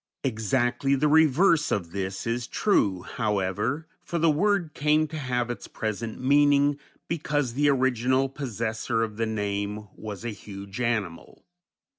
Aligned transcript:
Exactly 0.23 0.95
the 0.95 1.07
reverse 1.07 1.71
of 1.71 1.91
this 1.91 2.25
is 2.25 2.47
true, 2.47 3.03
however, 3.03 3.85
for 4.01 4.17
the 4.17 4.31
word 4.31 4.71
came 4.73 5.07
to 5.07 5.17
have 5.19 5.51
its 5.51 5.67
present 5.67 6.19
meaning 6.19 6.79
because 7.07 7.53
the 7.53 7.69
original 7.69 8.27
possessor 8.27 9.03
of 9.03 9.17
the 9.17 9.27
name 9.27 9.89
was 9.95 10.25
a 10.25 10.31
huge 10.31 10.81
animal. 10.81 11.45